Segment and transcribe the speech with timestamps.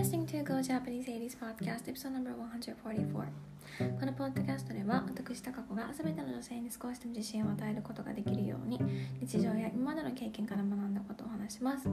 [0.00, 3.04] listening to Go Japanese 80s Podcast episode number 144
[4.00, 8.80] このポッドキャストでは私高子が全ての女性に少しでも自信を与えることができるように
[9.20, 11.86] 日常や今までの経験から学んだことを話します。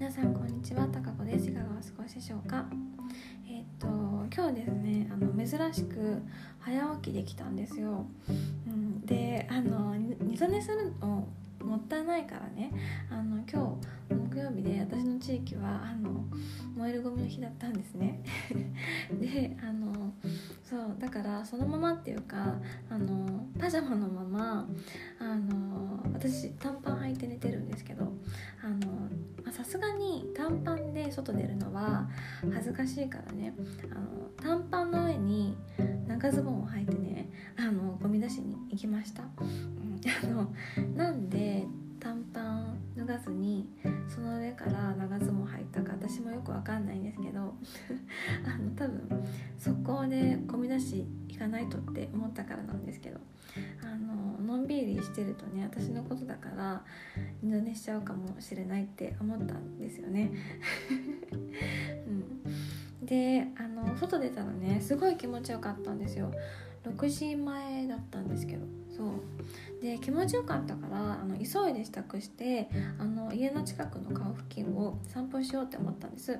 [0.00, 0.86] 皆さんこんにちは。
[0.86, 1.50] 高子です。
[1.50, 2.64] いかがお過ごしでしょうか？
[3.46, 3.86] えー、っと
[4.34, 6.22] 今日ですねあの珍しく
[6.58, 8.06] 早起きできたんですよ、
[8.66, 11.28] うん、であの二度寝するの
[11.64, 12.72] もったいないからね。
[13.10, 16.24] あの今日木曜日で私の地域はあの
[16.76, 18.22] 燃えるゴミの日だったんですね。
[19.20, 20.12] であの
[20.62, 22.56] そうだからそのままっていうか
[22.88, 24.68] あのパジャマのまま
[25.18, 28.12] あの私短パン履いて寝てるんですけど
[29.52, 32.08] さすがに短パンで外出るのは
[32.52, 33.54] 恥ずかしいからね。
[33.90, 35.56] あの短パンの上に
[36.06, 40.52] 長ズボンを履いてねあのゴミ出しに行きました、うん、あの
[40.96, 41.64] なんで
[42.02, 43.68] 短パン脱がずに
[44.12, 47.40] その上から長ズボン履いたか私もよくわかんないんですけど
[48.44, 49.24] あの多分
[49.56, 53.20] 速攻でゴミ出し行かないとって思ったからなんですけど
[53.84, 56.84] あののんびりしてるとね私のことだから
[57.40, 60.32] 二度寝しちゃうかもしれないって思ったんですよね。
[63.02, 66.30] であの外出たらねすごい気持ちよかったんですよ。
[66.84, 68.66] 6時前だったんですけど。
[68.96, 69.82] そう。
[69.82, 76.38] で気持ちよかったからあの急いで支度してあの家の近くの川付近を散歩しようって思ったんです。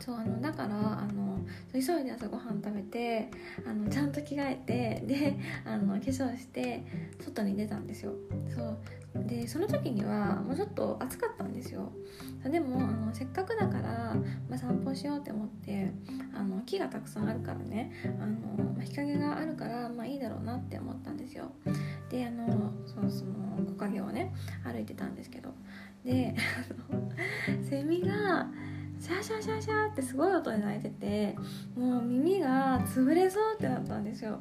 [0.00, 1.40] そうあのだからあの
[1.72, 3.30] 急いで朝ごはん食べて
[3.66, 6.84] あのちゃんと着替えてであの化粧して
[7.20, 8.12] 外に出たんですよ。
[8.54, 8.78] そう。
[9.14, 11.90] でその時にはもうちょっと暑かったんですよ。
[12.44, 14.14] でもあのせっかくだから、
[14.48, 15.90] まあ、散歩しようって思って
[16.34, 21.50] あの木がたくさんあるからねあの、まあ、日陰があるからまあいいだろうなって思ったんですよ。
[22.10, 24.32] であのそうその木陰をね
[24.62, 25.52] 歩いてたんですけど。
[26.04, 26.34] で
[26.90, 27.10] あの
[27.64, 28.48] セミが
[29.08, 31.34] シャーシャーシャーシャーってすごい音で鳴いてて
[31.74, 34.38] もう耳が潰れそうってなったんですよ。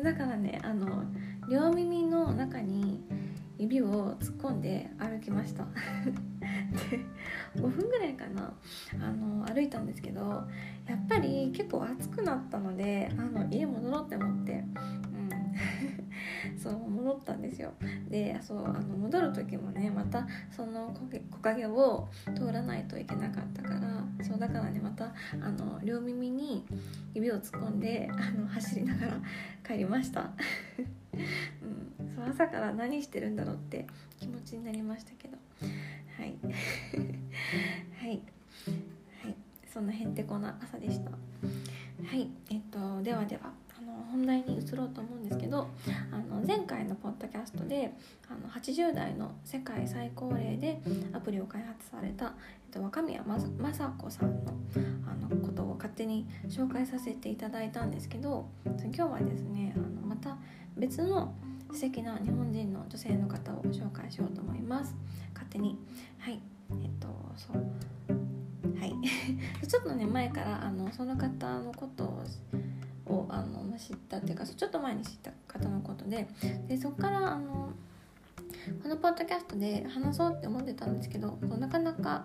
[0.00, 1.02] だからねあの
[1.50, 3.02] 両耳の中に
[3.58, 5.66] 指を突っ込んで歩きました。
[6.90, 7.00] で
[7.56, 8.54] 5分ぐらいかな。
[9.02, 10.44] あの歩いたんですけど
[10.86, 14.64] やっぱり結構暑くなったのであの家戻ろうって思って、
[16.52, 17.72] うん、 そう戻ったんですよ。
[18.08, 23.83] でそうあの戻る時もねまたその木陰を通らないといけなかったから
[24.26, 26.64] そうだからねまたあの両耳に
[27.12, 29.12] 指を突っ込んであの走りながら
[29.66, 30.30] 帰りました。
[31.12, 33.86] うん、そう朝から何してるんだろうって
[34.18, 35.36] 気持ちになりましたけど。
[36.16, 36.34] はい。
[38.00, 38.08] はい。
[38.08, 38.14] は
[39.28, 39.36] い。
[39.72, 41.10] そんなへんてこな朝でした。
[41.10, 41.16] は
[42.16, 42.30] い。
[42.50, 43.63] えっとではでは。
[43.84, 45.68] の本題に移ろうと思うんですけど
[46.10, 47.92] あの前回のポッドキャストで
[48.28, 50.80] あの80代の世界最高齢で
[51.12, 52.32] アプリを開発された、えっ
[52.72, 54.52] と、若宮雅子さんの
[55.06, 60.36] あのことを勝手に紹介させていただいたんですけど今日はですねあのまた
[60.76, 61.34] 別の
[61.72, 64.94] 素敵な日本人の女性の方を紹介しようと思います。
[65.32, 65.76] 勝手に。
[66.18, 66.40] はい。
[66.82, 68.78] えっとそう。
[68.78, 68.94] はい。
[69.66, 72.22] ちょっとね前からあのその方のことを
[73.28, 76.28] あの知ったっていうかちょっと前に知った方のことで
[76.68, 77.72] でそこからあの
[78.82, 82.24] このポッドキャストで話そうって思ってたんですけどなかなか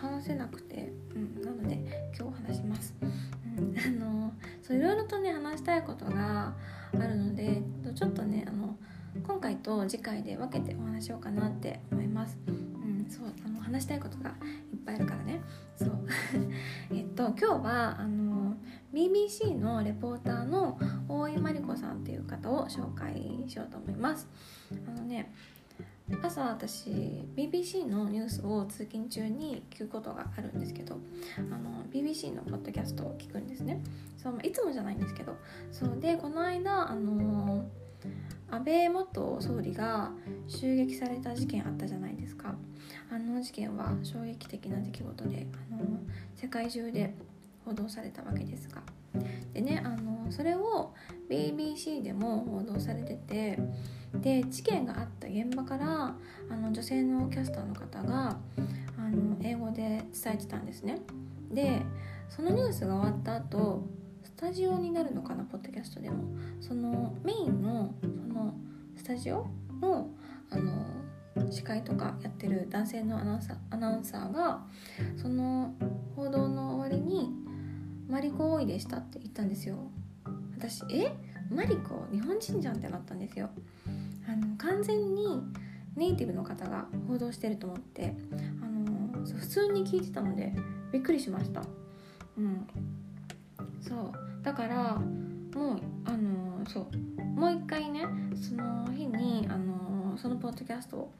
[0.00, 2.94] 話せなくて、うん、なので今日話します。
[3.00, 4.32] うん、あの
[4.62, 6.54] そういろいろとね話したいことが
[6.94, 7.62] あるので
[7.94, 8.76] ちょっとねあの
[9.26, 12.38] 今回と次回で分けてお話しようかなって思います。
[12.46, 14.36] うん、そうあの話したいことがいっ
[14.84, 15.40] ぱいあるからね。
[15.76, 15.90] そう
[16.94, 18.29] えっと今日はあの
[18.92, 20.78] BBC のレポーターの
[21.08, 24.28] 大井真理子さんっていう方を紹介しようと思います。
[24.86, 25.32] あのね
[26.22, 26.90] 朝私
[27.36, 30.98] BBC のニュースを通勤中に聞くことがあるんですけど
[31.38, 33.80] あの BBC のポッドキャストを聞くんですね。
[34.20, 35.36] そう、いつもじゃないんですけど。
[35.70, 37.64] そうでこの間あの
[38.50, 40.10] 安倍元総理が
[40.48, 42.56] 襲撃された事件あったじゃないですか。
[43.12, 46.00] あの事件は衝撃的な出来事であの
[46.34, 47.14] 世界中で
[47.64, 48.82] 報道されたわけですが。
[49.52, 50.94] でねあのそれを
[51.28, 53.58] BBC でも報道されてて
[54.14, 56.14] で事件があった現場から
[56.48, 58.38] あの女性のキャスターの方が
[58.96, 61.00] あの英語で伝えてたんですね。
[61.50, 61.82] で
[62.28, 63.88] そのニュースが終わった後
[64.22, 66.24] スタジオになるのかなポッドキャストでも。
[66.60, 68.54] そのメインのその
[68.96, 69.46] スタジオ
[69.80, 70.10] の
[70.50, 70.86] あの
[71.50, 74.60] 司会とかやってる男性のアナウンサーアナウンサーが
[75.16, 75.74] その
[76.14, 77.30] 報道の終わりに
[78.20, 79.78] 「マリコ多いでした」って言ったんですよ。
[80.58, 81.10] 私え？
[81.50, 82.06] マリコ？
[82.12, 83.48] 日本人じゃんってなったんですよ。
[84.28, 85.42] あの完全に
[85.96, 88.14] ネイティブの方が報道してると思って
[88.62, 90.54] あの普通に聞いてたので
[90.92, 91.62] びっくりしました。
[92.36, 92.66] うん。
[93.80, 94.12] そう。
[94.42, 96.80] だからもうあのそ
[97.16, 97.22] う。
[97.22, 101.12] もう一回ねその日にあのそのポッドキャストを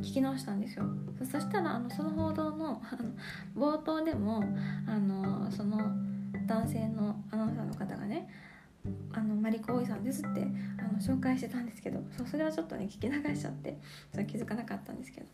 [0.00, 0.84] 聞き直したんですよ。
[1.18, 3.08] そしたらあのその報道のあの
[3.56, 4.44] 冒頭でも
[4.86, 5.78] あのその
[6.52, 8.28] 男性のアナウンサーの方がね
[9.14, 10.42] あのマリコおいさんですって
[10.78, 13.78] あの紹介してたんですけどそうそれはちょっとね聞き流しちゃって
[14.10, 15.26] それ気づかなかったんですけど。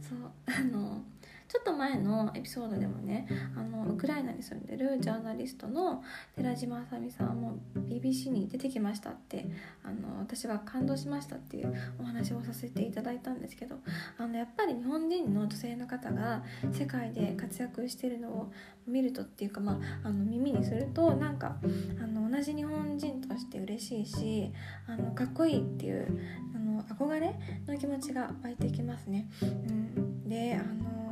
[0.00, 1.02] そうあの
[1.50, 3.26] ちょっと前のエピソードでもね
[3.56, 6.04] あのウクライナに住んでるジャーナリストの
[6.36, 9.46] 寺島あさみさんも BBC に出てきましたって
[9.82, 13.74] あの私は感動しましたっていうお話をさせていただいたんですけど
[14.16, 18.52] あのやっぱり日本人の女性の方が世界で活躍してるのを
[18.86, 19.72] 見るとっていうか、ま
[20.04, 21.56] あ、あの耳にするとなんか
[22.00, 24.52] あの同じ日本人として嬉しいし
[24.86, 26.06] あのかっこいいっていう
[26.54, 27.34] あの憧れ
[27.66, 29.28] の気持ちが湧いてきますね。
[29.42, 31.09] うん、であの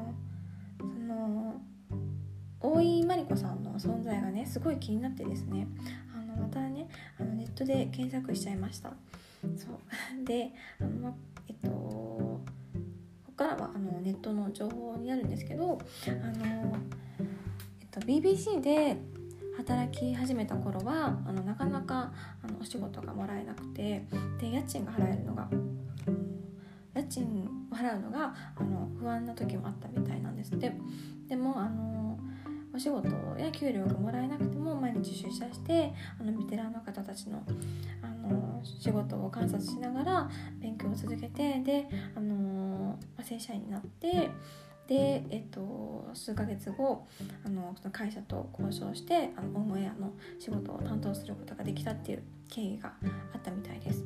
[1.08, 1.60] の
[2.60, 5.66] 大井真理子さんの存在がねすごい気になってですね。
[6.14, 6.88] あのまたね
[7.18, 8.92] あのネットで検索しちゃいました。
[9.56, 9.78] そう。
[10.24, 11.16] であの、
[11.48, 12.40] えっとこ
[13.26, 16.76] こからはあのネットの情報になるんですけどあの、
[17.80, 18.96] えっと、BBC で
[19.56, 22.12] 働き始めた頃はあのなかなか
[22.42, 24.04] あのお仕事がもらえなくて
[24.40, 25.48] で家賃が払えるのが
[26.98, 30.72] 家賃を払うのがあの不安な時もあったみたいなんですって
[31.28, 32.18] でもあの
[32.74, 33.08] お仕事
[33.38, 37.42] や給料がもらえなくても毎日出社してあのベテランの方たちの
[38.02, 40.30] あの仕事を観察しながら
[40.60, 44.30] 勉強を続けてで、あの正社員になって
[44.86, 47.06] で、えっと、数ヶ月後
[47.44, 52.92] あのその会社と交渉してあのオンエアの仕事を担当することができたっていう経緯が
[53.34, 54.04] あったみたいです。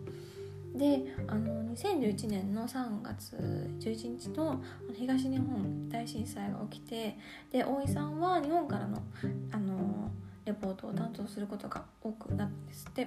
[0.75, 3.37] であの2011年の3月
[3.81, 4.63] 11日の
[4.95, 7.17] 東日本大震災が起きて
[7.51, 9.03] で大井さんは日本からの
[9.51, 10.11] あの
[10.45, 13.07] レポートを担当することが多くなったんですって。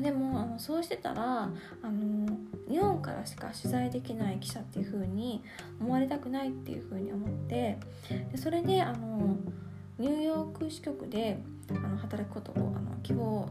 [0.00, 2.26] でもあのそうしてたらあの
[2.68, 5.44] 日本からしか取材できない記者っていう風に
[5.80, 7.78] 思われたくないっていう風に思って
[8.32, 9.36] でそれであの
[9.98, 11.38] ニューヨーク支局で
[11.70, 13.48] あの働くことをあの希望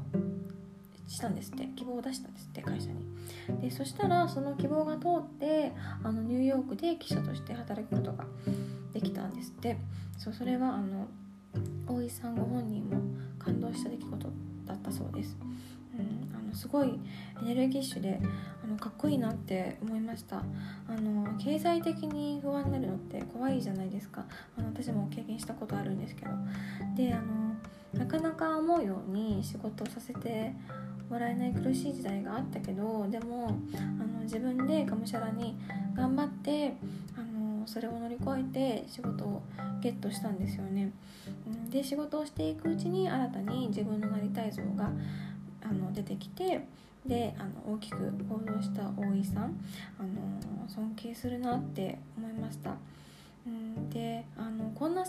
[1.10, 1.68] したんですって。
[1.76, 3.06] 希望を出したんですって会社に。
[3.62, 5.74] でそしたらその希望が通って
[6.04, 8.26] あのニューヨークで記者として働くことが
[8.94, 9.78] できたんですって。
[10.18, 11.08] そうそれはあの
[11.88, 13.02] 大井さんご本人も
[13.40, 14.30] 感動した出来事
[14.66, 15.38] だったそうです、
[15.98, 17.00] うん、あのすごい
[17.42, 18.20] エネルギッシュで
[18.64, 20.40] あのかっこいいなって思いました。
[20.40, 20.44] あ
[20.90, 24.26] の経済的に不安になるのって怖いじゃないですか。
[24.58, 26.32] あの私も経験したことあるんですけど。
[26.96, 27.56] であの
[27.94, 30.54] なかなか思うように仕事をさせて
[31.10, 35.58] もらえない苦しい時代があったけどでもあの自分でがむしゃらに
[35.96, 36.76] 頑張って
[37.18, 39.42] あのそれを乗り越えて仕事を
[39.82, 40.92] ゲットしたんですよね。
[41.70, 44.92] で仕事をしていくうちに新たに自分のなりたい像が
[45.64, 46.66] あの出てきて
[47.06, 49.60] であの大きく行動した大井さん
[50.00, 52.76] あの尊敬するなって思いました。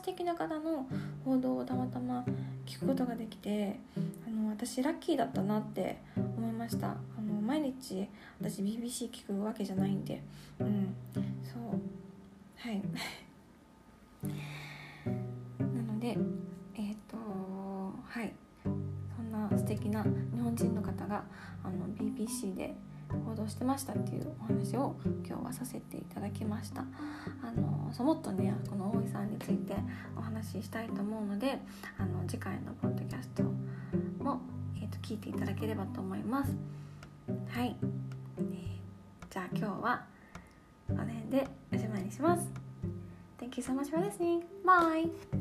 [0.00, 0.86] 素敵な方の
[1.26, 2.24] 報道をたまたま
[2.64, 3.78] 聞くことができて
[4.26, 6.92] あの私ラッキーだったなって思いました。
[6.92, 8.08] あの毎日
[8.40, 10.22] 私 BBC 聞くわけじゃないんで。
[10.58, 10.94] うん。
[11.12, 11.22] そう。
[12.56, 12.80] はい。
[15.58, 16.16] なので
[16.76, 17.18] えっ、ー、と
[18.02, 18.32] はい。
[18.64, 21.24] そんな素敵な日本人の方が
[21.62, 22.74] あの BBC で
[23.24, 26.82] 報道してましたっていうお話を今日はさせていただきました
[27.42, 29.74] あのそもっとねこの大井さんについて
[30.16, 31.58] お話ししたいと思うので
[31.98, 33.42] あの次回のポッドキャスト
[34.22, 34.40] も、
[34.76, 36.54] えーと、聞いていただければと思います
[37.48, 37.76] はい、
[38.38, 40.04] えー、じゃあ今日は
[40.88, 42.48] この辺でおしまいにします
[43.40, 44.44] Thank you so much for listening.
[44.66, 45.39] Bye!